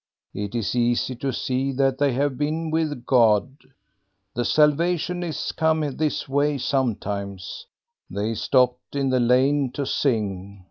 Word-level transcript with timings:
It 0.33 0.55
is 0.55 0.75
easy 0.75 1.15
to 1.17 1.31
see 1.31 1.71
that 1.73 1.99
they 1.99 2.13
have 2.13 2.35
been 2.35 2.71
with 2.71 3.05
God. 3.05 3.55
The 4.33 4.43
Salvationists 4.43 5.51
come 5.51 5.81
this 5.95 6.27
way 6.27 6.57
sometimes. 6.57 7.67
They 8.09 8.33
stopped 8.33 8.95
in 8.95 9.11
the 9.11 9.19
lane 9.19 9.71
to 9.73 9.85
sing. 9.85 10.59